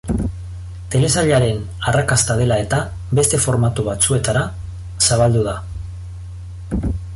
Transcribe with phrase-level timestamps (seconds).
[0.93, 1.59] Telesailaren
[1.91, 2.79] arrakasta dela eta,
[3.19, 4.43] beste formatu batzuetara
[5.11, 5.57] zabaldu da.